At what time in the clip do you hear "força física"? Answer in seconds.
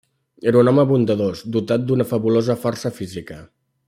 2.65-3.39